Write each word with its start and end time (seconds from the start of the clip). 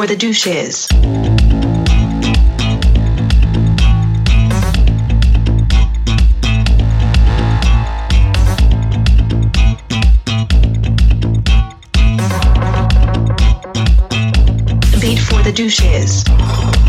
for 0.00 0.06
the 0.06 0.16
douches. 0.16 0.86
Beat 15.02 15.18
for 15.18 15.42
the 15.42 15.52
douches. 15.54 16.79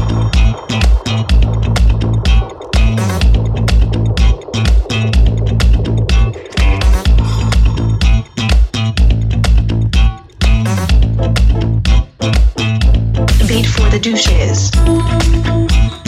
The 14.51 16.00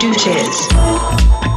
Beat 0.00 1.47